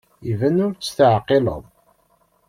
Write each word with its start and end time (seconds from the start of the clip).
Iban 0.31 0.57
ur 0.65 0.73
tt-teɛqileḍ. 0.75 1.63